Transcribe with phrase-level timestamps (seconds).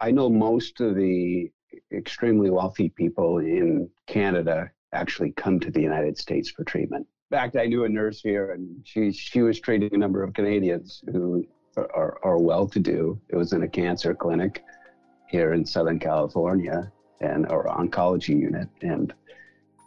[0.00, 1.50] I know most of the
[1.92, 7.06] extremely wealthy people in Canada actually come to the United States for treatment.
[7.30, 10.32] In fact, I knew a nurse here, and she she was treating a number of
[10.34, 11.44] Canadians who
[11.76, 13.20] are, are well to do.
[13.28, 14.62] It was in a cancer clinic
[15.28, 19.12] here in Southern California and our oncology unit, and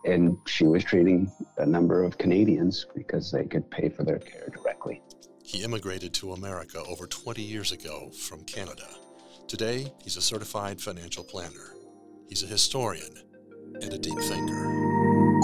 [0.05, 4.49] and she was treating a number of Canadians because they could pay for their care
[4.49, 5.01] directly.
[5.43, 8.87] He immigrated to America over 20 years ago from Canada.
[9.49, 11.73] Today, he's a certified financial planner.
[12.27, 13.17] He's a historian
[13.81, 15.39] and a deep thinker.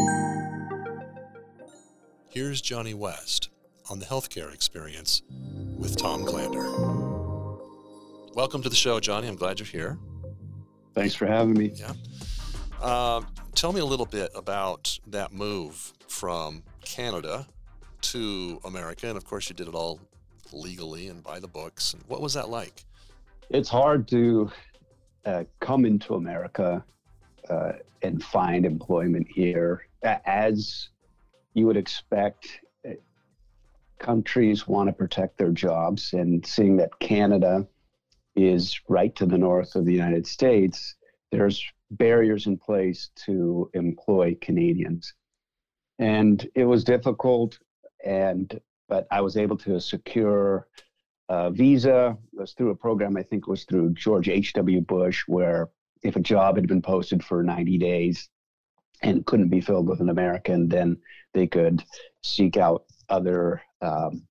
[2.30, 3.50] Here's Johnny West
[3.90, 5.24] on the healthcare experience
[5.76, 6.70] with Tom Glander.
[8.36, 9.28] Welcome to the show, Johnny.
[9.28, 9.98] I'm glad you're here.
[10.94, 11.72] Thanks for having me.
[11.74, 11.94] Yeah.
[12.80, 13.24] Uh,
[13.56, 17.48] tell me a little bit about that move from Canada
[18.02, 19.08] to America.
[19.08, 20.00] And of course, you did it all
[20.54, 21.96] legally and by the books.
[21.96, 22.86] And what was that like?
[23.50, 24.50] It's hard to
[25.26, 26.84] uh, come into America
[27.50, 29.88] uh, and find employment here.
[30.04, 30.90] As
[31.54, 32.48] you would expect,
[32.88, 32.94] uh,
[34.00, 37.68] countries want to protect their jobs, and seeing that Canada
[38.36, 40.96] is right to the north of the United States,
[41.32, 45.14] there's barriers in place to employ Canadians.
[46.00, 47.58] And it was difficult,
[48.04, 50.68] and but I was able to secure
[51.30, 52.18] a visa.
[52.34, 54.82] Was through a program I think was through George H.W.
[54.82, 55.70] Bush, where
[56.04, 58.30] if a job had been posted for 90 days
[59.02, 60.98] and couldn't be filled with an American, then
[61.34, 61.84] they could
[62.24, 64.24] seek out other um,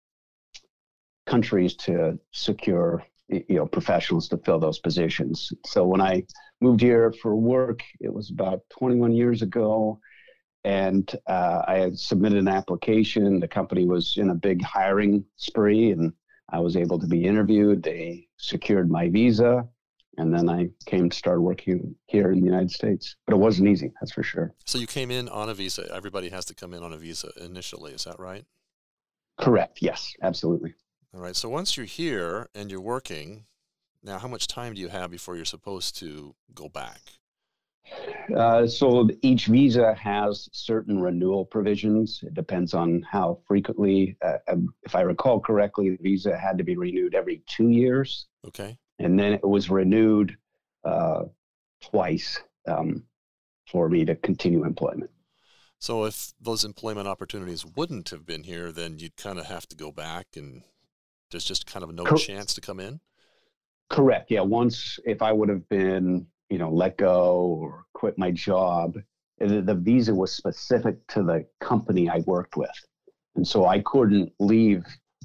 [1.27, 5.53] countries to secure you know professionals to fill those positions.
[5.65, 6.25] So when I
[6.61, 9.99] moved here for work, it was about 21 years ago,
[10.65, 13.41] and uh, I had submitted an application.
[13.41, 16.13] The company was in a big hiring spree, and
[16.51, 17.83] I was able to be interviewed.
[17.83, 19.67] They secured my visa,
[20.19, 23.17] and then I came to start working here in the United States.
[23.27, 24.55] But it wasn't easy, that's for sure.
[24.65, 25.89] So you came in on a visa.
[25.93, 27.93] Everybody has to come in on a visa initially.
[27.93, 28.45] Is that right?
[29.41, 29.79] Correct.
[29.81, 30.75] Yes, absolutely.
[31.15, 31.37] All right.
[31.37, 33.47] So once you're here and you're working,
[34.03, 37.01] now how much time do you have before you're supposed to go back?
[38.37, 42.21] Uh, so each visa has certain renewal provisions.
[42.23, 44.17] It depends on how frequently.
[44.25, 48.27] Uh, um, if I recall correctly, the visa had to be renewed every two years.
[48.47, 48.79] Okay.
[48.99, 50.37] And then it was renewed
[50.85, 51.25] uh,
[51.83, 53.05] twice um,
[53.71, 55.11] for me to continue employment.
[55.79, 59.77] So if those employment opportunities wouldn't have been here, then you'd kind of have to
[59.77, 60.63] go back and
[61.31, 63.01] there's just kind of no Cor- chance to come in?
[63.91, 64.31] Correct.
[64.31, 64.41] Yeah.
[64.41, 68.95] Once, if I would have been, you know, let go or quit my job,
[69.39, 72.71] the, the visa was specific to the company I worked with.
[73.37, 74.85] And so I couldn't leave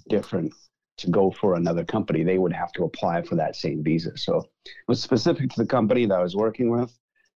[0.10, 0.54] different
[0.98, 2.24] to go for another company.
[2.24, 4.18] They would have to apply for that same visa.
[4.18, 6.92] So it was specific to the company that I was working with.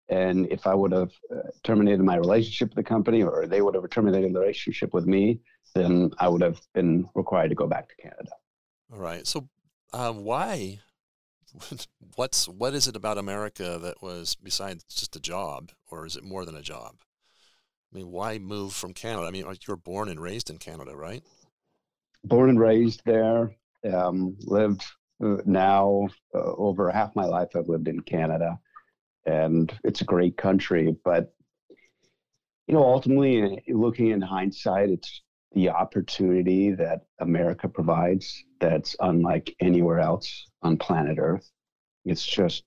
[0.09, 3.75] And if I would have uh, terminated my relationship with the company or they would
[3.75, 5.39] have terminated the relationship with me,
[5.73, 8.31] then I would have been required to go back to Canada.
[8.91, 9.25] All right.
[9.25, 9.47] So,
[9.93, 10.79] uh, why?
[12.15, 16.23] What's what is it about America that was besides just a job, or is it
[16.23, 16.95] more than a job?
[17.91, 19.27] I mean, why move from Canada?
[19.27, 21.23] I mean, you were born and raised in Canada, right?
[22.23, 23.55] Born and raised there.
[23.91, 24.83] Um, lived
[25.23, 27.49] uh, now uh, over half my life.
[27.55, 28.59] I've lived in Canada,
[29.25, 30.95] and it's a great country.
[31.03, 31.33] But
[32.67, 35.21] you know, ultimately, looking in hindsight, it's
[35.53, 41.49] the opportunity that America provides that's unlike anywhere else on planet Earth.
[42.05, 42.63] It's just,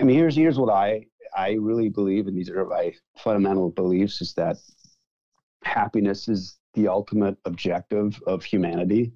[0.00, 4.22] I mean, here's here's what I I really believe, and these are my fundamental beliefs,
[4.22, 4.58] is that
[5.64, 9.12] happiness is the ultimate objective of humanity,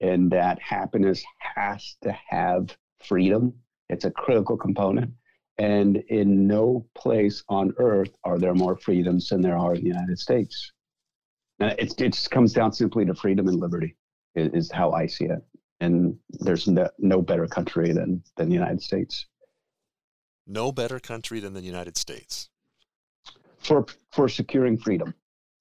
[0.00, 3.54] and that happiness has to have freedom.
[3.88, 5.12] It's a critical component.
[5.58, 9.88] And in no place on earth are there more freedoms than there are in the
[9.88, 10.72] United States.
[11.58, 13.94] It, it just comes down simply to freedom and liberty,
[14.34, 15.40] is, is how I see it.
[15.80, 19.26] And there's no, no better country than, than the United States.
[20.46, 22.50] No better country than the United States.
[23.58, 25.14] For, for securing freedom.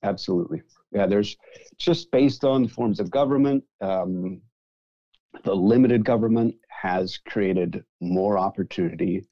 [0.03, 0.61] Absolutely.
[0.91, 1.37] Yeah, there's
[1.77, 4.41] just based on forms of government, um,
[5.43, 9.27] the limited government has created more opportunity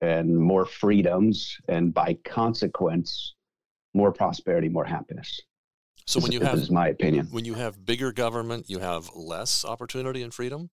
[0.00, 3.34] and more freedoms, and by consequence,
[3.94, 5.40] more prosperity, more happiness.
[6.06, 7.26] So when you have, this is my opinion.
[7.32, 10.70] When you have bigger government, you have less opportunity and freedom.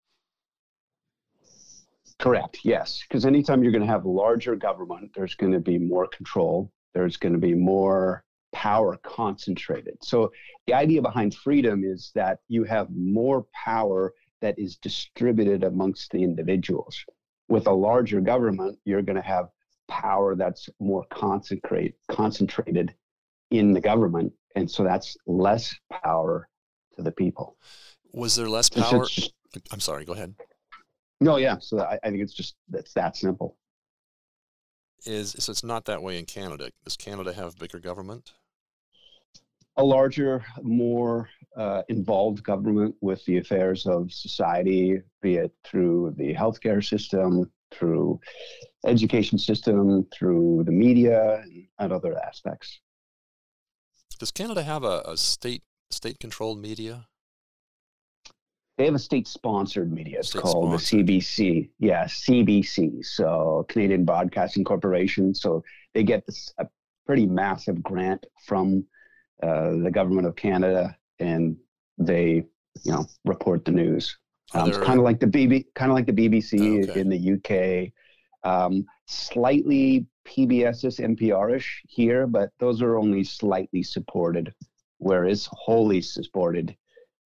[2.19, 2.59] Correct.
[2.65, 6.71] Yes, because anytime you're going to have larger government, there's going to be more control.
[6.95, 9.97] There's going to be more power concentrated.
[10.03, 10.31] So
[10.67, 14.13] the idea behind freedom is that you have more power
[14.43, 17.03] that is distributed amongst the individuals.
[17.53, 19.49] with a larger government, you're going to have
[19.89, 22.95] power that's more concentrate, concentrated
[23.53, 24.33] in the government.
[24.57, 26.49] And so that's less power
[26.97, 27.57] to the people.
[28.13, 29.07] Was there less power?
[29.07, 29.33] Just,
[29.71, 30.35] I'm sorry, go ahead.
[31.21, 31.57] No, yeah.
[31.61, 33.57] So I, I think it's just, that's that simple.
[35.05, 36.71] Is so it's not that way in Canada.
[36.85, 38.33] Does Canada have bigger government?
[39.77, 46.35] a larger, more uh, involved government with the affairs of society, be it through the
[46.35, 48.21] healthcare system, through
[48.87, 51.43] education system, through the media,
[51.79, 52.81] and other aspects.
[54.23, 57.09] Does Canada have a, a state state controlled media?
[58.79, 60.21] They have a state sponsored media.
[60.21, 61.71] It's called the CBC.
[61.81, 63.05] Yeah, CBC.
[63.05, 65.35] So Canadian Broadcasting Corporation.
[65.35, 66.69] So they get this, a
[67.05, 68.85] pretty massive grant from
[69.43, 71.57] uh, the government of Canada, and
[71.99, 72.45] they,
[72.85, 74.17] you know, report the news.
[74.55, 77.01] Um, it's kind of like the BB, kind of like the BBC okay.
[77.01, 78.49] in the UK.
[78.49, 84.55] Um, slightly PBS-ish, NPR-ish here, but those are only slightly supported,
[84.99, 86.77] whereas wholly supported.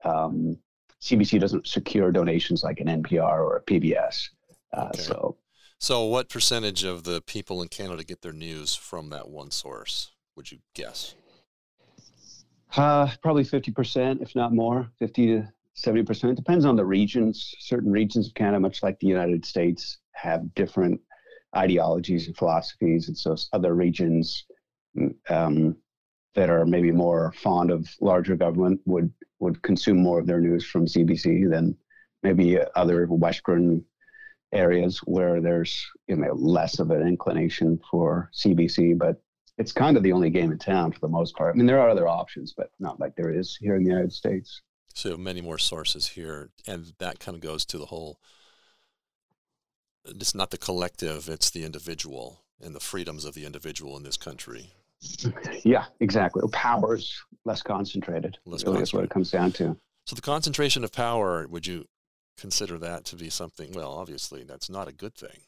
[0.05, 0.59] Um,
[1.01, 4.29] CBC doesn't secure donations like an NPR or a PBS.
[4.73, 5.03] Uh, okay.
[5.03, 5.37] So,
[5.79, 10.13] so what percentage of the people in Canada get their news from that one source?
[10.37, 11.15] Would you guess?
[12.77, 16.31] Uh, probably 50%, if not more, 50 to 70%.
[16.31, 17.55] It depends on the regions.
[17.59, 21.01] Certain regions of Canada, much like the United States, have different
[21.57, 23.09] ideologies and philosophies.
[23.09, 24.45] And so other regions
[25.29, 25.77] um,
[26.35, 30.65] that are maybe more fond of larger government would, would consume more of their news
[30.67, 31.77] from CBC than
[32.23, 33.85] maybe other Western
[34.53, 38.99] areas where there's you know less of an inclination for CBC.
[38.99, 39.21] But
[39.59, 41.55] it's kind of the only game in town for the most part.
[41.55, 44.13] I mean, there are other options, but not like there is here in the United
[44.13, 44.63] States.
[44.95, 48.19] So many more sources here, and that kind of goes to the whole.
[50.07, 54.17] It's not the collective; it's the individual and the freedoms of the individual in this
[54.17, 54.73] country.
[55.63, 56.43] Yeah, exactly.
[56.43, 57.15] Oh, power is
[57.45, 58.39] less concentrated.
[58.47, 58.83] Less really concentrated.
[58.83, 59.77] is what it comes down to.
[60.07, 61.87] So the concentration of power, would you
[62.39, 63.73] consider that to be something?
[63.73, 65.41] Well, obviously, that's not a good thing.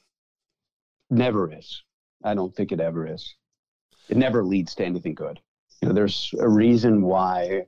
[1.10, 1.82] Never is.
[2.22, 3.34] I don't think it ever is
[4.08, 5.40] it never leads to anything good.
[5.80, 7.66] You know, there's a reason why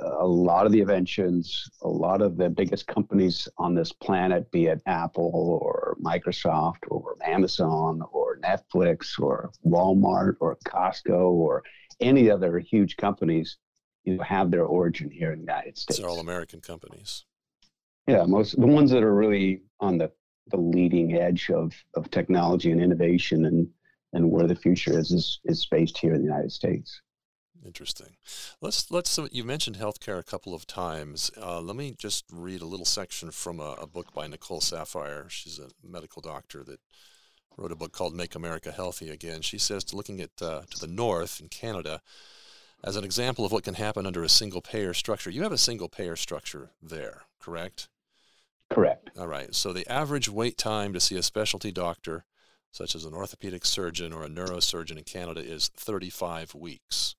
[0.00, 4.66] a lot of the inventions, a lot of the biggest companies on this planet, be
[4.66, 11.62] it Apple or Microsoft or Amazon or Netflix or Walmart or Costco or
[12.00, 13.58] any other huge companies,
[14.04, 16.00] you know, have their origin here in the United States.
[16.00, 17.24] They're all American companies.
[18.06, 20.10] Yeah, most the ones that are really on the,
[20.48, 23.68] the leading edge of, of technology and innovation and
[24.14, 27.00] and where the future is is, is based here in the United States.
[27.64, 28.16] Interesting.
[28.60, 29.18] Let's let's.
[29.30, 31.30] You mentioned healthcare a couple of times.
[31.40, 35.30] Uh, let me just read a little section from a, a, book by Nicole Saphier.
[35.30, 36.80] She's a medical doctor that
[37.56, 40.92] wrote a book called "Make America Healthy Again." She says, looking at uh, to the
[40.92, 42.00] north in Canada,
[42.82, 45.30] as an example of what can happen under a single payer structure.
[45.30, 47.88] You have a single payer structure there, correct?
[48.72, 49.10] Correct.
[49.16, 49.54] All right.
[49.54, 52.24] So the average wait time to see a specialty doctor
[52.72, 57.14] such as an orthopedic surgeon or a neurosurgeon in Canada, is 35 weeks.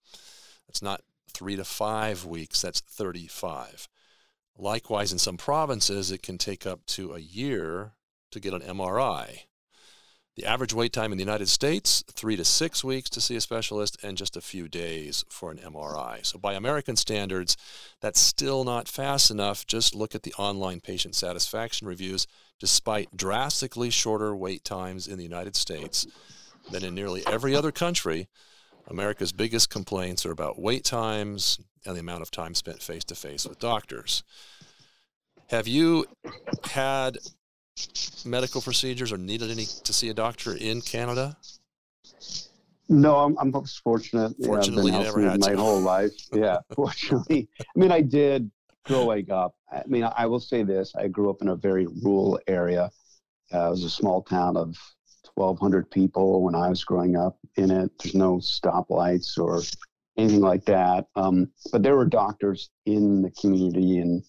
[0.68, 1.02] That's not
[1.34, 3.88] three to five weeks, that's 35.
[4.58, 7.94] Likewise, in some provinces, it can take up to a year
[8.32, 9.40] to get an MRI.
[10.36, 13.42] The average wait time in the United States, three to six weeks to see a
[13.42, 16.26] specialist, and just a few days for an MRI.
[16.26, 17.56] So, by American standards,
[18.02, 19.68] that's still not fast enough.
[19.68, 22.26] Just look at the online patient satisfaction reviews.
[22.60, 26.08] Despite drastically shorter wait times in the United States
[26.72, 28.28] than in nearly every other country,
[28.88, 33.16] America's biggest complaints are about wait times and the amount of time spent face to
[33.16, 34.24] face with doctors.
[35.50, 36.06] Have you
[36.72, 37.18] had
[38.26, 41.38] medical procedures or needed any to see a doctor in Canada?
[42.90, 43.52] No, I'm, I'm
[43.84, 44.34] fortunate.
[44.44, 46.12] Fortunately, yeah, I've been never had my whole life.
[46.34, 47.48] Yeah, fortunately.
[47.60, 48.52] I mean, I did
[48.86, 49.56] growing up.
[49.72, 52.92] I mean, I will say this: I grew up in a very rural area.
[53.54, 54.76] Uh, it was a small town of
[55.36, 57.92] 1,200 people when I was growing up in it.
[58.00, 59.62] There's no stoplights or
[60.18, 61.08] anything like that.
[61.16, 64.24] Um, but there were doctors in the community, and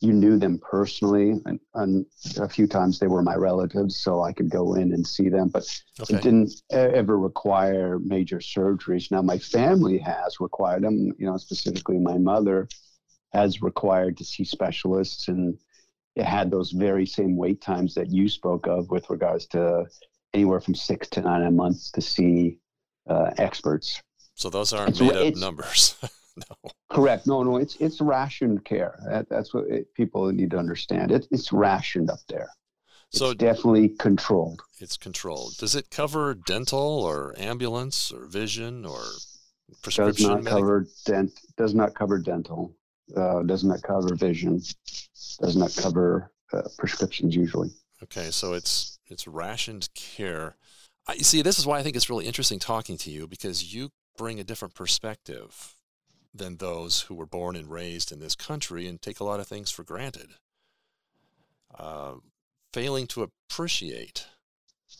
[0.00, 2.06] you knew them personally, and, and,
[2.38, 5.48] a few times they were my relatives, so I could go in and see them.
[5.48, 5.64] But
[6.00, 6.16] okay.
[6.16, 9.10] it didn't ever require major surgeries.
[9.10, 11.12] Now my family has required them.
[11.18, 12.68] You know, specifically my mother
[13.32, 15.58] has required to see specialists, and
[16.16, 19.86] it had those very same wait times that you spoke of with regards to
[20.34, 22.58] anywhere from six to nine months to see
[23.08, 24.02] uh, experts.
[24.34, 25.96] So those aren't made up numbers.
[26.36, 26.70] no.
[26.90, 27.26] Correct.
[27.26, 28.98] No, no, it's it's rationed care.
[29.08, 31.10] That, that's what it, people need to understand.
[31.10, 32.48] It, it's rationed up there.
[33.10, 34.60] So it's definitely controlled.
[34.80, 35.56] It's controlled.
[35.58, 39.00] Does it cover dental or ambulance or vision or
[39.82, 40.36] prescription?
[40.36, 41.32] Does not cover dent.
[41.56, 42.74] Does not cover dental.
[43.16, 44.60] Uh, does not cover vision.
[45.40, 47.70] Does not cover uh, prescriptions usually.
[48.02, 50.56] Okay, so it's it's rationed care.
[51.06, 53.90] I, see, this is why I think it's really interesting talking to you because you
[54.16, 55.74] bring a different perspective
[56.34, 59.48] than those who were born and raised in this country and take a lot of
[59.48, 60.30] things for granted.
[61.76, 62.14] Uh,
[62.72, 64.26] failing to appreciate.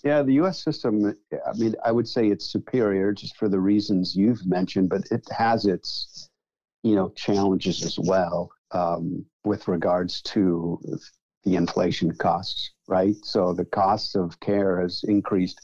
[0.05, 0.63] Yeah, the U.S.
[0.63, 1.15] system.
[1.33, 5.27] I mean, I would say it's superior just for the reasons you've mentioned, but it
[5.37, 6.29] has its,
[6.83, 10.81] you know, challenges as well um, with regards to
[11.45, 12.73] the inflation costs.
[12.87, 13.17] Right.
[13.23, 15.61] So the cost of care has increased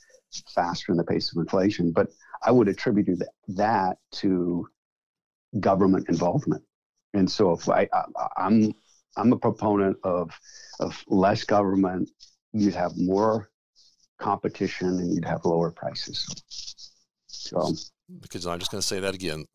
[0.54, 2.08] faster than the pace of inflation, but
[2.42, 4.68] I would attribute that to
[5.60, 6.62] government involvement.
[7.14, 8.04] And so if I, I
[8.36, 8.74] I'm
[9.16, 10.30] I'm a proponent of
[10.80, 12.10] of less government.
[12.52, 13.50] You'd have more
[14.18, 16.92] competition and you'd have lower prices.
[17.26, 17.74] So
[18.20, 19.46] because I'm just going to say that again.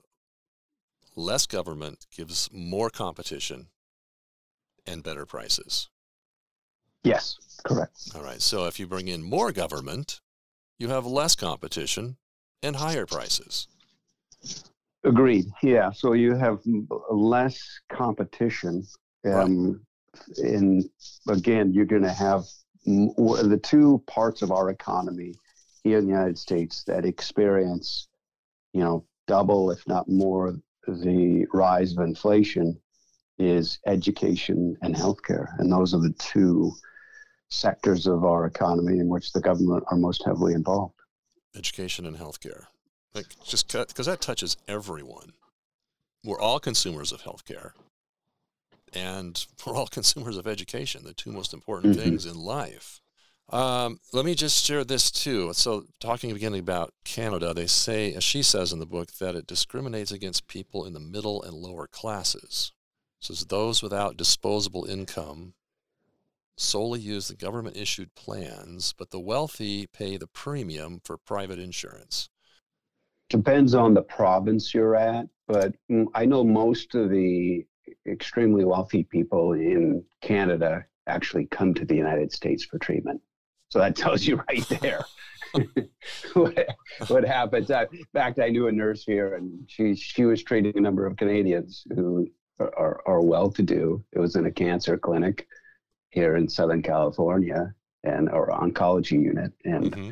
[1.15, 3.67] Less government gives more competition
[4.85, 5.89] and better prices.
[7.03, 8.09] Yes, correct.
[8.15, 8.41] All right.
[8.41, 10.19] So if you bring in more government,
[10.77, 12.17] you have less competition
[12.61, 13.67] and higher prices.
[15.03, 15.45] Agreed.
[15.63, 15.91] Yeah.
[15.91, 16.59] So you have
[17.09, 18.85] less competition.
[19.25, 19.81] Um,
[20.27, 20.37] right.
[20.39, 20.89] And
[21.27, 22.43] again, you're going to have
[22.85, 25.33] the two parts of our economy
[25.83, 28.07] here in the United States that experience,
[28.73, 30.55] you know, double, if not more,
[30.87, 32.79] the rise of inflation
[33.39, 35.47] is education and healthcare.
[35.59, 36.73] And those are the two
[37.49, 40.95] sectors of our economy in which the government are most heavily involved.
[41.55, 42.65] Education and healthcare.
[43.15, 45.33] Like just because that touches everyone.
[46.23, 47.71] We're all consumers of healthcare,
[48.93, 51.03] and we're all consumers of education.
[51.03, 52.03] The two most important mm-hmm.
[52.03, 52.99] things in life.
[53.51, 55.53] Um, let me just share this too.
[55.53, 59.47] So, talking beginning about Canada, they say, as she says in the book, that it
[59.47, 62.73] discriminates against people in the middle and lower classes.
[63.19, 65.53] Says those without disposable income
[66.55, 72.29] solely use the government issued plans, but the wealthy pay the premium for private insurance
[73.29, 77.65] depends on the province you're at, but mm, I know most of the
[78.07, 83.21] extremely wealthy people in Canada actually come to the United States for treatment.
[83.69, 85.05] So that tells you right there
[86.33, 86.67] what,
[87.07, 87.69] what happens.
[87.69, 91.17] in fact, I knew a nurse here, and she she was treating a number of
[91.17, 92.27] Canadians who
[92.59, 94.03] are, are well-to-do.
[94.11, 95.47] It was in a cancer clinic
[96.09, 97.73] here in Southern California,
[98.03, 99.91] and our oncology unit, and.
[99.91, 100.11] Mm-hmm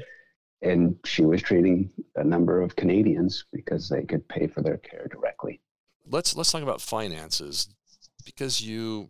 [0.62, 5.08] and she was treating a number of Canadians because they could pay for their care
[5.08, 5.62] directly.
[6.10, 7.70] Let's let's talk about finances
[8.26, 9.10] because you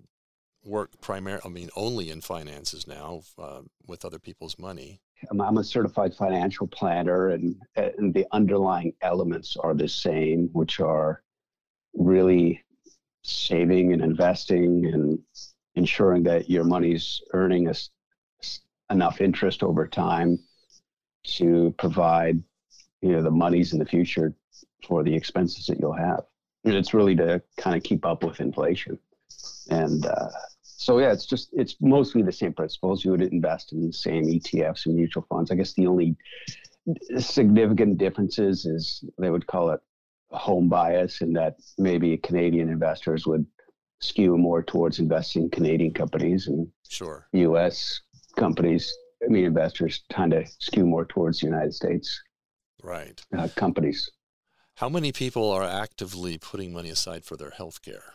[0.64, 5.00] work primarily, I mean, only in finances now uh, with other people's money.
[5.32, 11.24] I'm a certified financial planner, and, and the underlying elements are the same, which are
[11.96, 12.64] really
[13.24, 15.20] saving and investing and
[15.76, 17.90] ensuring that your money's earning us
[18.90, 20.40] enough interest over time
[21.24, 22.42] to provide
[23.02, 24.34] you know the monies in the future
[24.88, 26.24] for the expenses that you'll have.
[26.64, 28.98] And it's really to kind of keep up with inflation.
[29.70, 30.30] And uh,
[30.62, 33.04] so yeah it's just it's mostly the same principles.
[33.04, 35.52] You would invest in the same etfs and mutual funds.
[35.52, 36.16] I guess the only
[37.18, 39.82] significant differences is they would call it
[40.32, 43.46] home bias and that maybe canadian investors would
[44.02, 48.02] skew more towards investing canadian companies and sure us
[48.36, 48.94] companies
[49.24, 52.22] I mean, investors tend to skew more towards the United States.
[52.84, 53.20] Right.
[53.36, 54.10] Uh, companies.
[54.76, 58.14] How many people are actively putting money aside for their health care?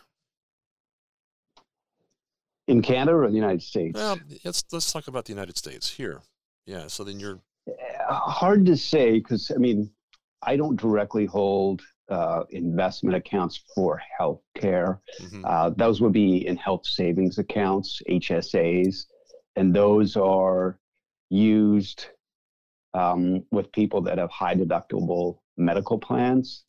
[2.67, 3.95] In Canada or the United States?
[3.95, 6.21] Well, let's let's talk about the United States here.
[6.65, 6.87] Yeah.
[6.87, 9.91] So then you're uh, hard to say because I mean,
[10.41, 15.01] I don't directly hold uh, investment accounts for health care.
[15.21, 15.45] Mm-hmm.
[15.45, 19.05] Uh, those would be in health savings accounts, HSAs,
[19.55, 20.79] and those are
[21.29, 22.07] used
[22.93, 26.65] um, with people that have high deductible medical plans.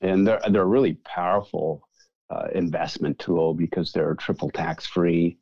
[0.00, 1.88] And they're, they're a really powerful
[2.30, 5.38] uh, investment tool because they're triple tax free.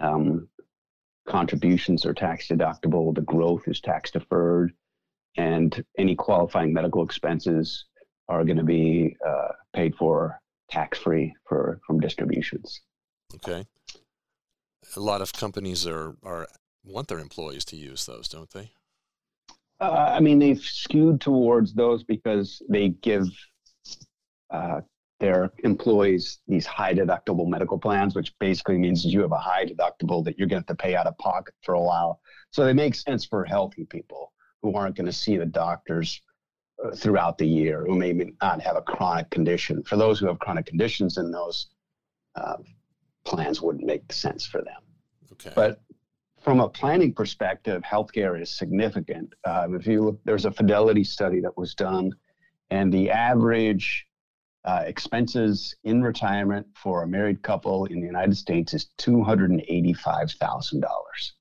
[0.00, 0.48] Um,
[1.26, 4.72] contributions are tax deductible, the growth is tax deferred,
[5.36, 7.86] and any qualifying medical expenses
[8.28, 12.82] are going to be uh, paid for tax free for from distributions.
[13.34, 13.66] Okay.
[14.96, 16.46] A lot of companies are are
[16.84, 18.70] want their employees to use those, don't they?
[19.80, 23.28] Uh, I mean, they've skewed towards those because they give
[24.50, 24.80] uh,
[25.20, 30.24] their employees these high deductible medical plans, which basically means you have a high deductible
[30.24, 32.20] that you're going to have to pay out of pocket for a while.
[32.50, 34.32] So they make sense for healthy people
[34.62, 36.20] who aren't going to see the doctors
[36.94, 39.82] throughout the year, who may not have a chronic condition.
[39.82, 41.68] For those who have chronic conditions, then those
[42.36, 42.58] uh,
[43.24, 44.82] plans wouldn't make sense for them.
[45.32, 45.52] Okay.
[45.54, 45.80] But
[46.40, 49.34] from a planning perspective, healthcare is significant.
[49.44, 52.12] Um, if you look, there's a Fidelity study that was done,
[52.70, 54.06] and the average
[54.64, 59.50] uh, expenses in retirement for a married couple in the United States is two hundred
[59.50, 61.34] and eighty-five thousand dollars,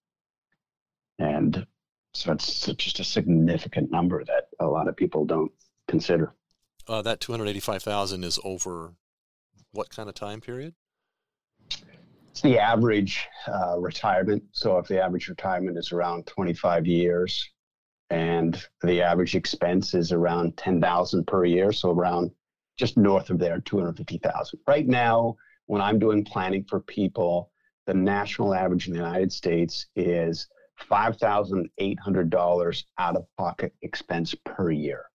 [1.20, 1.66] and
[2.14, 5.52] so it's just a significant number that a lot of people don't
[5.88, 6.34] consider.
[6.88, 8.94] Uh, that two hundred eighty-five thousand is over
[9.72, 10.74] what kind of time period?
[12.32, 14.44] It's the average uh, retirement.
[14.52, 17.50] So if the average retirement is around 25 years,
[18.10, 22.32] and the average expense is around 10,000 per year, so around
[22.78, 24.60] just north of there, 250,000.
[24.68, 25.36] Right now,
[25.66, 27.52] when I'm doing planning for people,
[27.88, 30.48] the national average in the United States is
[30.90, 35.06] $5,800 out of pocket expense per year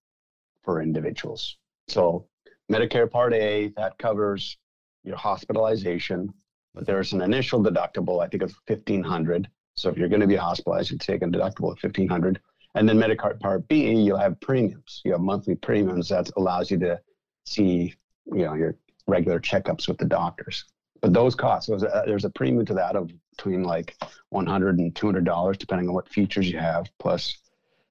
[0.62, 1.56] for individuals.
[1.88, 2.26] So
[2.70, 4.56] Medicare Part A, that covers
[5.04, 6.32] your hospitalization,
[6.74, 10.90] there's an initial deductible, I think of 1500 So if you're going to be hospitalized,
[10.90, 12.40] you take a deductible of 1500
[12.74, 15.02] And then Medicare Part B, you'll have premiums.
[15.04, 17.00] You have monthly premiums that allows you to
[17.44, 17.94] see,
[18.26, 18.76] you know, your
[19.06, 20.64] regular checkups with the doctors.
[21.00, 23.96] But those costs, there's a, there's a premium to that of between like
[24.30, 27.36] 100 and 200 dollars, depending on what features you have, plus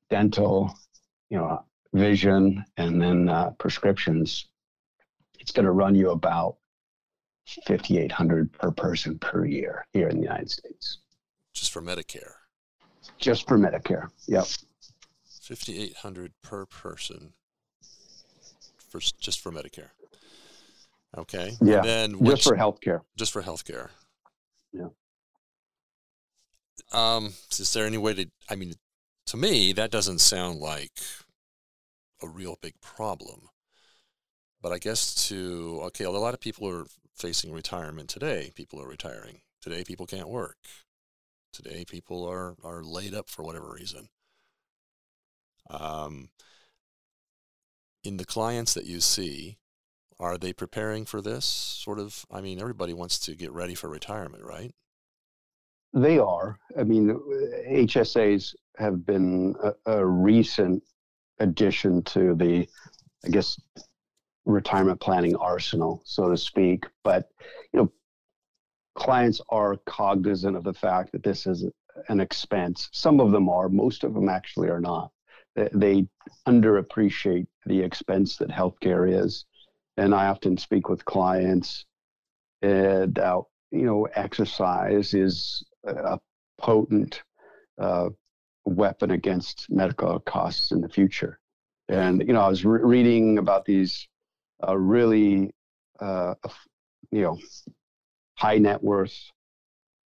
[0.09, 0.73] dental,
[1.29, 4.47] you know, vision, and then uh, prescriptions.
[5.39, 6.57] It's going to run you about
[7.65, 10.99] 5800 per person per year here in the United States.
[11.53, 12.33] Just for Medicare.
[13.17, 14.09] Just for Medicare.
[14.27, 14.45] Yep.
[15.41, 17.33] 5800 per person
[18.89, 19.89] for just for Medicare.
[21.17, 21.51] Okay.
[21.61, 21.77] Yeah.
[21.77, 23.01] And then which, just for healthcare.
[23.17, 23.89] Just for healthcare.
[24.71, 24.87] Yeah.
[26.91, 28.73] Um, is there any way to I mean
[29.27, 30.99] to me that doesn't sound like
[32.21, 33.49] a real big problem.
[34.61, 38.51] But I guess to okay, a lot of people are facing retirement today.
[38.55, 39.41] People are retiring.
[39.61, 40.57] Today, people can't work.
[41.53, 44.09] Today, people are, are laid up for whatever reason.
[45.69, 46.29] Um,
[48.03, 49.57] in the clients that you see,
[50.19, 52.25] are they preparing for this sort of?
[52.31, 54.73] I mean, everybody wants to get ready for retirement, right?
[55.93, 56.57] They are.
[56.77, 57.09] I mean,
[57.69, 60.83] HSAs have been a, a recent
[61.39, 62.67] addition to the,
[63.25, 63.59] I guess,
[64.45, 66.85] retirement planning arsenal, so to speak.
[67.03, 67.29] But
[67.73, 67.91] you know,
[68.95, 71.65] clients are cognizant of the fact that this is
[72.07, 72.89] an expense.
[72.93, 75.11] Some of them are, most of them actually are not.
[75.55, 76.07] They, they
[76.47, 79.45] underappreciate the expense that healthcare is,
[79.97, 81.85] and I often speak with clients
[82.61, 86.19] eh, that you know exercise is a
[86.59, 87.23] potent
[87.79, 88.09] uh,
[88.65, 91.39] weapon against medical costs in the future.
[91.89, 94.07] And you know, I was re- reading about these
[94.67, 95.53] uh, really,
[95.99, 96.35] uh,
[97.11, 97.37] you know,
[98.35, 99.17] high net worth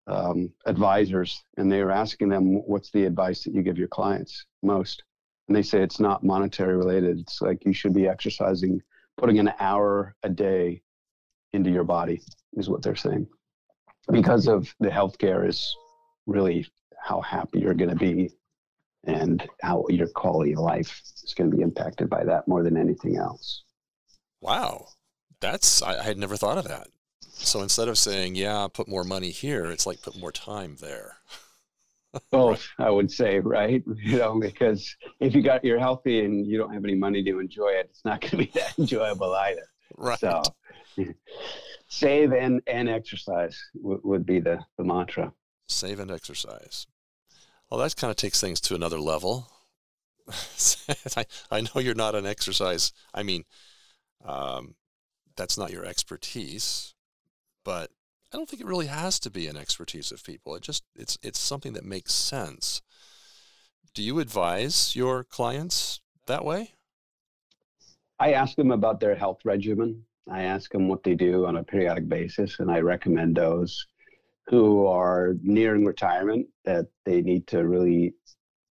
[0.07, 4.45] um, advisors, and they were asking them, "What's the advice that you give your clients
[4.63, 5.03] most?"
[5.47, 7.19] And they say it's not monetary related.
[7.19, 8.81] It's like you should be exercising,
[9.17, 10.81] putting an hour a day
[11.53, 12.21] into your body,
[12.53, 13.27] is what they're saying,
[14.11, 15.75] because of the healthcare is
[16.25, 18.31] really how happy you're going to be
[19.05, 22.77] and how your quality of life is going to be impacted by that more than
[22.77, 23.63] anything else.
[24.41, 24.87] Wow,
[25.39, 26.87] that's I, I had never thought of that.
[27.21, 31.17] So instead of saying, "Yeah, put more money here," it's like put more time there.
[32.31, 33.83] Both, I would say, right?
[33.97, 37.39] You know, because if you got you're healthy and you don't have any money to
[37.39, 39.67] enjoy it, it's not going to be that enjoyable either.
[39.97, 40.19] Right.
[40.19, 40.43] So,
[41.88, 45.34] save and and exercise w- would be the the mantra.
[45.67, 46.88] Save and exercise.
[47.69, 49.51] Well, that kind of takes things to another level.
[51.17, 52.91] I, I know you're not an exercise.
[53.13, 53.43] I mean,
[54.23, 54.75] um,
[55.36, 56.93] that's not your expertise,
[57.63, 57.89] but
[58.34, 60.55] I don't think it really has to be an expertise of people.
[60.55, 62.81] It just it's it's something that makes sense.
[63.93, 66.74] Do you advise your clients that way?
[68.19, 70.04] I ask them about their health regimen.
[70.30, 73.86] I ask them what they do on a periodic basis, and I recommend those
[74.47, 78.13] who are nearing retirement that they need to really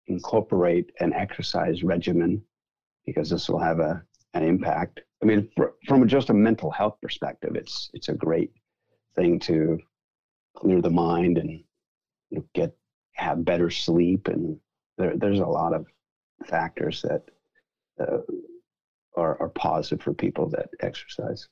[0.07, 2.43] incorporate an exercise regimen
[3.05, 5.01] because this will have a, an impact.
[5.21, 8.51] I mean, for, from just a mental health perspective, it's it's a great
[9.15, 9.79] thing to
[10.55, 11.49] clear the mind and
[12.29, 12.75] you know, get
[13.13, 14.59] have better sleep, and
[14.97, 15.85] there, there's a lot of
[16.45, 17.23] factors that
[17.99, 18.19] uh,
[19.15, 21.47] are, are positive for people that exercise.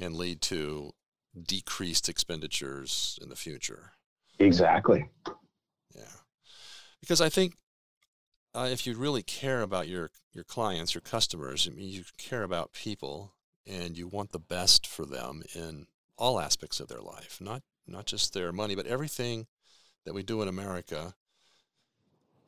[0.00, 0.92] and lead to
[1.40, 3.92] decreased expenditures in the future.
[4.38, 5.08] Exactly.
[5.94, 6.04] Yeah.
[7.00, 7.54] Because I think
[8.54, 12.42] uh, if you really care about your, your clients, your customers, I mean, you care
[12.42, 13.34] about people
[13.66, 18.06] and you want the best for them in all aspects of their life, not, not
[18.06, 19.46] just their money, but everything
[20.04, 21.14] that we do in America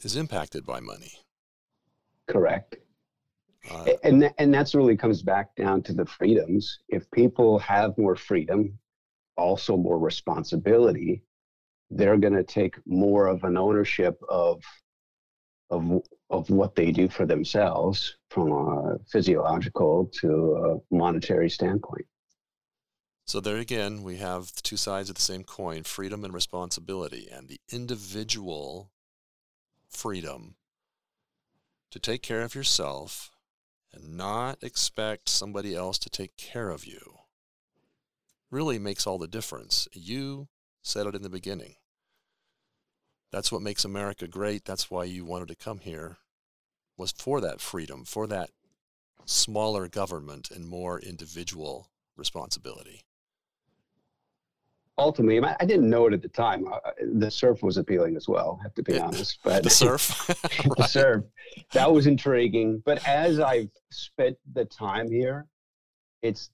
[0.01, 1.13] is impacted by money.
[2.27, 2.77] Correct.
[3.71, 6.81] Uh, and and that's really comes back down to the freedoms.
[6.89, 8.79] If people have more freedom,
[9.37, 11.23] also more responsibility,
[11.91, 14.63] they're going to take more of an ownership of
[15.71, 22.07] of of what they do for themselves from a physiological to a monetary standpoint.
[23.27, 27.29] So there again, we have the two sides of the same coin: freedom and responsibility,
[27.33, 28.91] and the individual
[29.89, 30.57] freedom
[31.91, 33.31] to take care of yourself
[33.95, 37.19] and not expect somebody else to take care of you
[38.51, 39.89] really makes all the difference.
[39.93, 40.49] You
[40.83, 41.77] said it in the beginning.
[43.33, 44.65] That's what makes America great.
[44.65, 46.19] That's why you wanted to come here
[46.97, 48.51] was for that freedom, for that
[49.25, 53.03] smaller government and more individual responsibility.
[54.97, 56.67] Ultimately, I didn't know it at the time.
[56.73, 56.79] Uh,
[57.15, 58.59] the surf was appealing as well.
[58.61, 60.27] I have to be honest, but the surf,
[60.77, 61.25] the surf,
[61.73, 62.81] that was intriguing.
[62.85, 65.47] But as I've spent the time here,
[66.23, 66.51] it's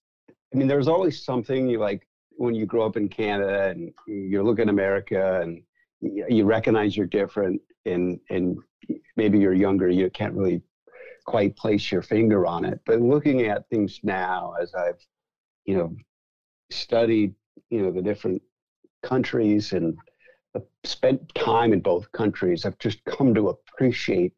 [0.53, 4.42] I mean, there's always something you like when you grow up in Canada and you
[4.42, 5.62] look at America and
[6.00, 8.57] you recognize you're different and and
[9.16, 10.62] maybe you're younger, you can't really
[11.26, 12.81] quite place your finger on it.
[12.87, 15.00] But looking at things now, as I've
[15.66, 15.94] you know
[16.70, 17.35] studied
[17.70, 18.42] you know the different
[19.02, 19.96] countries and
[20.84, 24.32] spent time in both countries, I've just come to appreciate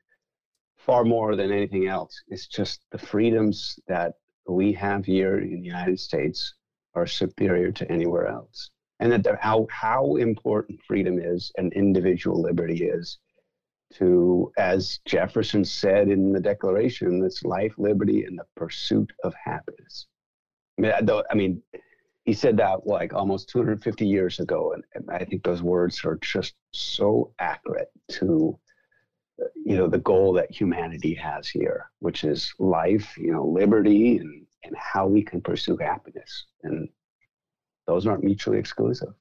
[0.76, 2.22] far more than anything else.
[2.28, 4.14] It's just the freedoms that
[4.48, 6.54] we have here in the United States
[6.94, 8.70] are superior to anywhere else.
[9.00, 13.18] And that how, how important freedom is and individual liberty is
[13.94, 20.06] to, as Jefferson said in the Declaration, it's life, liberty, and the pursuit of happiness.
[20.78, 21.62] I mean, I, I mean,
[22.24, 26.18] he said that like almost 250 years ago, and, and I think those words are
[26.22, 28.58] just so accurate to
[29.64, 34.46] you know the goal that humanity has here which is life you know liberty and
[34.64, 36.46] and how we can pursue happiness.
[36.62, 36.88] And
[37.86, 39.12] those aren't mutually exclusive.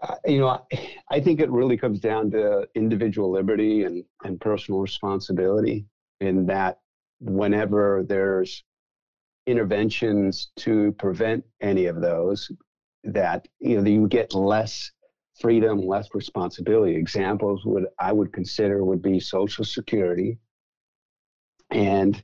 [0.00, 4.40] Uh, you know I, I think it really comes down to individual liberty and and
[4.40, 5.86] personal responsibility
[6.20, 6.78] in that
[7.20, 8.62] whenever there's
[9.48, 12.50] interventions to prevent any of those
[13.04, 14.92] that you know you get less
[15.40, 16.94] freedom, less responsibility.
[16.96, 20.38] Examples would I would consider would be Social Security
[21.70, 22.22] and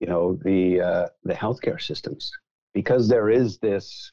[0.00, 2.30] you know the uh, the healthcare systems
[2.72, 4.12] because there is this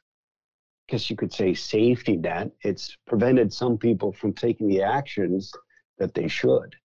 [0.89, 5.51] I guess you could say safety net it's prevented some people from taking the actions
[5.99, 6.75] that they should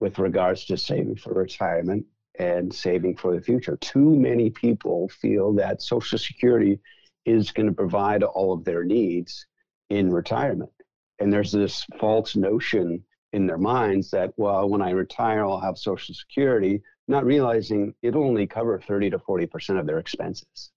[0.00, 2.04] with regards to saving for retirement
[2.38, 3.76] and saving for the future.
[3.76, 6.80] Too many people feel that social security
[7.24, 9.46] is going to provide all of their needs
[9.90, 10.70] in retirement.
[11.18, 15.76] And there's this false notion in their minds that well when i retire i'll have
[15.76, 20.70] social security not realizing it'll only cover 30 to 40 percent of their expenses.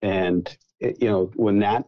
[0.00, 1.84] And it, you know when that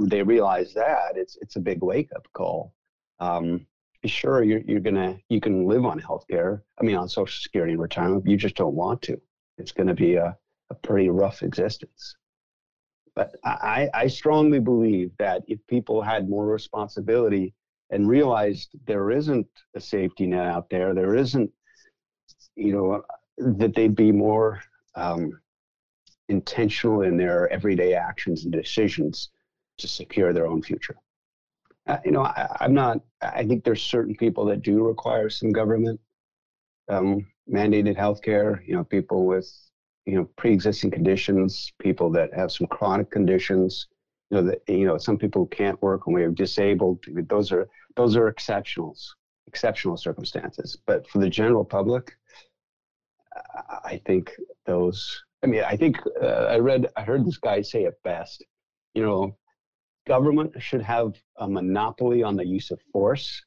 [0.00, 2.72] they realize that it's it's a big wake up call.
[3.18, 3.66] Um,
[4.04, 7.72] sure you're, you're gonna you can live on health care i mean on social security
[7.72, 9.20] and retirement you just don't want to
[9.58, 10.36] it's going to be a,
[10.70, 12.16] a pretty rough existence
[13.16, 17.54] but I, I strongly believe that if people had more responsibility
[17.90, 21.50] and realized there isn't a safety net out there, there isn't,
[22.56, 23.02] you know,
[23.38, 24.60] that they'd be more
[24.96, 25.40] um,
[26.28, 29.30] intentional in their everyday actions and decisions
[29.78, 30.96] to secure their own future.
[32.04, 36.00] You know, I, am not, I think there's certain people that do require some government
[36.88, 39.48] um, mandated healthcare, you know, people with
[40.04, 43.88] you know pre-existing conditions, people that have some chronic conditions,
[44.30, 47.04] you know that you know some people who can't work when we're disabled.
[47.28, 49.04] Those are those are exceptionals,
[49.46, 50.78] exceptional circumstances.
[50.86, 52.16] But for the general public,
[53.84, 54.32] I think
[54.64, 55.22] those.
[55.42, 58.44] I mean, I think uh, I read, I heard this guy say it best.
[58.94, 59.36] You know,
[60.06, 63.44] government should have a monopoly on the use of force,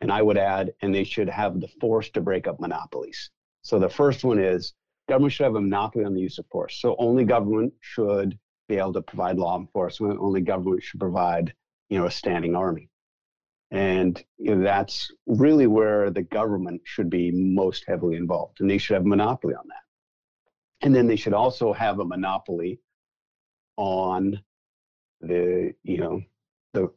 [0.00, 3.30] and I would add, and they should have the force to break up monopolies.
[3.62, 4.72] So the first one is
[5.08, 6.80] government should have a monopoly on the use of force.
[6.80, 10.20] So only government should be able to provide law enforcement.
[10.20, 11.52] Only government should provide,
[11.90, 12.88] you know, a standing army.
[13.72, 18.78] And you know, that's really where the government should be most heavily involved, and they
[18.78, 20.86] should have a monopoly on that.
[20.86, 22.80] And then they should also have a monopoly
[23.76, 24.42] on
[25.20, 26.22] the you know
[26.72, 26.88] the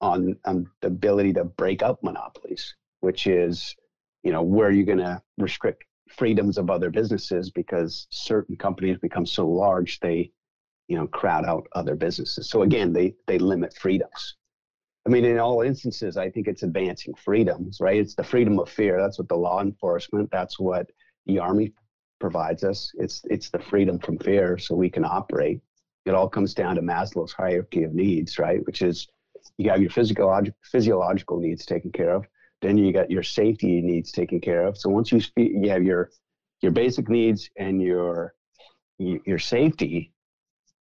[0.00, 3.74] on, on the ability to break up monopolies, which is
[4.22, 9.26] you know where you're going to restrict freedoms of other businesses because certain companies become
[9.26, 10.30] so large they
[10.88, 12.48] you know crowd out other businesses.
[12.48, 14.36] So again, they they limit freedoms.
[15.06, 18.00] I mean, in all instances, I think it's advancing freedoms, right?
[18.00, 18.98] It's the freedom of fear.
[18.98, 20.30] That's what the law enforcement.
[20.30, 20.86] That's what
[21.26, 21.74] the army
[22.20, 22.90] provides us.
[22.94, 25.60] It's it's the freedom from fear, so we can operate.
[26.04, 28.64] It all comes down to Maslow's hierarchy of needs, right?
[28.66, 29.08] Which is
[29.58, 32.26] you got your physiological physiological needs taken care of.
[32.60, 34.76] Then you got your safety needs taken care of.
[34.76, 36.10] So once you you have your
[36.60, 38.34] your basic needs and your
[38.98, 40.12] your safety,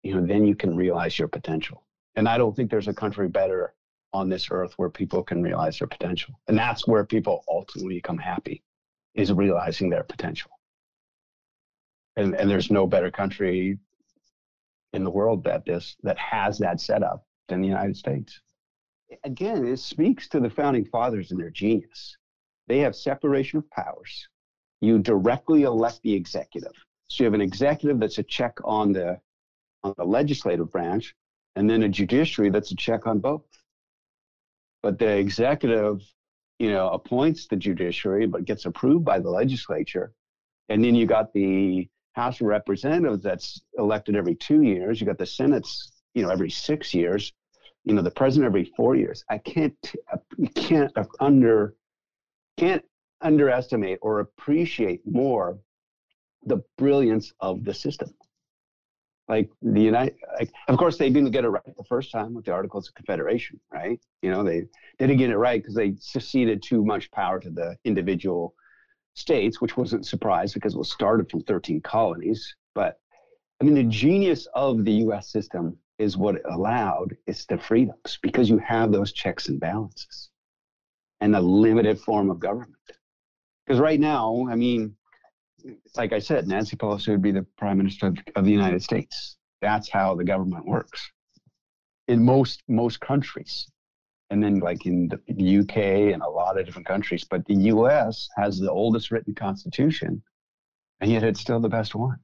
[0.03, 1.83] you know, then you can realize your potential.
[2.15, 3.73] And I don't think there's a country better
[4.13, 6.39] on this earth where people can realize their potential.
[6.47, 8.62] And that's where people ultimately become happy
[9.15, 10.51] is realizing their potential.
[12.15, 13.79] And, and there's no better country
[14.93, 18.39] in the world that this that has that setup than the United States.
[19.23, 22.17] Again, it speaks to the founding fathers and their genius.
[22.67, 24.27] They have separation of powers.
[24.82, 26.73] You directly elect the executive.
[27.08, 29.19] So you have an executive that's a check on the
[29.84, 31.13] on the legislative branch,
[31.56, 33.43] and then a judiciary that's a check on both.
[34.82, 36.01] But the executive,
[36.60, 40.13] you know, appoints the judiciary, but gets approved by the legislature.
[40.69, 44.99] And then you got the House of Representatives that's elected every two years.
[44.99, 47.34] You got the Senate's, you know, every six years.
[47.86, 49.26] You know, the president every four years.
[49.30, 49.76] I can't,
[50.12, 51.76] uh, you can't uh, under,
[52.58, 52.84] can't
[53.21, 55.58] underestimate or appreciate more
[56.45, 58.13] the brilliance of the system.
[59.28, 62.45] Like the United, like, of course, they didn't get it right the first time with
[62.45, 63.99] the Articles of Confederation, right?
[64.21, 64.62] You know, they,
[64.99, 68.54] they didn't get it right because they ceded too much power to the individual
[69.13, 72.56] states, which wasn't a surprise because it was started from 13 colonies.
[72.76, 72.99] But
[73.62, 75.32] I mean, the genius of the U.S.
[75.32, 80.30] system is what it allowed is the freedoms because you have those checks and balances
[81.21, 82.76] and a limited form of government.
[83.65, 84.95] Because right now, I mean,
[85.95, 89.38] like I said, Nancy Pelosi would be the prime minister of, of the United States.
[89.62, 91.12] That's how the government works
[92.08, 93.67] in most most countries,
[94.34, 95.78] and then like in the, UK
[96.12, 97.24] and a lot of different countries.
[97.24, 98.28] But the U.S.
[98.36, 100.24] has the oldest written constitution,
[101.00, 102.17] and yet it's still the best one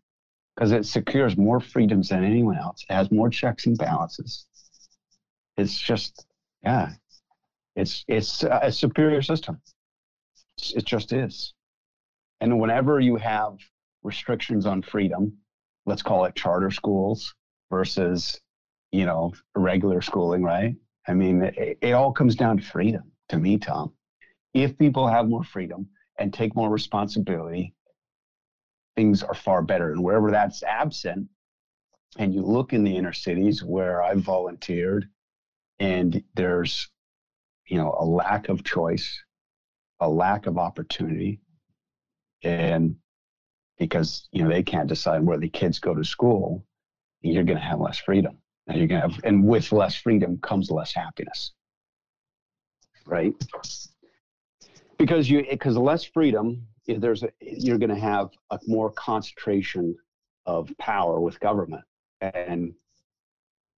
[0.55, 2.83] because it secures more freedoms than anyone else.
[2.89, 4.47] It has more checks and balances.
[5.55, 6.25] It's just,
[6.63, 6.93] yeah,
[7.75, 9.61] it's it's a superior system.
[10.75, 11.53] It just is.
[12.41, 13.59] And whenever you have
[14.01, 15.37] restrictions on freedom,
[15.85, 17.35] let's call it charter schools
[17.69, 18.41] versus,
[18.91, 20.73] you know, regular schooling, right?
[21.09, 23.93] I mean, it, it all comes down to freedom to me, Tom.
[24.53, 27.73] If people have more freedom and take more responsibility,
[28.95, 29.91] things are far better.
[29.91, 31.27] And wherever that's absent,
[32.17, 35.09] and you look in the inner cities where I've volunteered,
[35.79, 36.89] and there's,
[37.67, 39.21] you know, a lack of choice,
[39.99, 41.39] a lack of opportunity,
[42.43, 42.95] and
[43.77, 46.65] because you know they can't decide where the kids go to school
[47.21, 48.37] you're going to have less freedom
[48.69, 51.51] and you're to have and with less freedom comes less happiness
[53.05, 53.33] right
[54.97, 59.95] because you because less freedom there's a, you're to have a more concentration
[60.45, 61.83] of power with government
[62.21, 62.73] and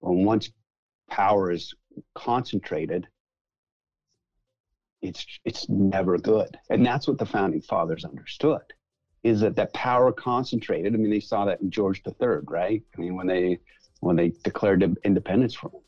[0.01, 0.51] once
[1.09, 1.73] power is
[2.15, 3.07] concentrated
[5.01, 6.57] it's it's never good.
[6.69, 8.61] And that's what the founding fathers understood
[9.23, 10.93] is that that power concentrated.
[10.93, 12.81] I mean, they saw that in George III, right?
[12.95, 13.59] I mean, when they
[14.01, 15.81] when they declared independence from him.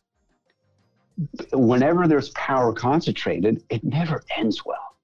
[1.54, 4.96] Whenever there's power concentrated, it never ends well.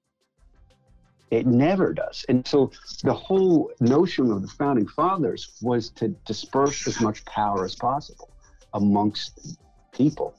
[1.30, 2.24] It never does.
[2.28, 2.72] And so
[3.04, 8.30] the whole notion of the founding fathers was to disperse as much power as possible
[8.74, 9.56] amongst
[9.92, 10.34] people.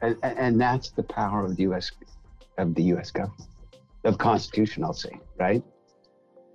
[0.00, 1.90] And, and that's the power of the U.S
[2.58, 3.48] of the US government,
[4.04, 5.62] of Constitution, I'll say, right?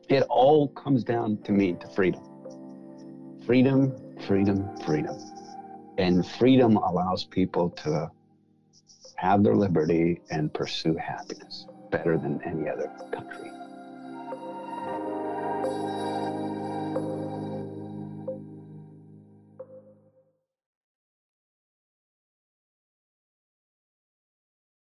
[0.09, 2.21] It all comes down to me to freedom.
[3.45, 3.93] Freedom,
[4.25, 5.15] freedom, freedom.
[5.97, 8.11] And freedom allows people to
[9.15, 13.51] have their liberty and pursue happiness better than any other country.